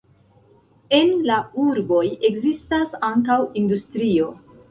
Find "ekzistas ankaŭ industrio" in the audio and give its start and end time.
2.31-4.35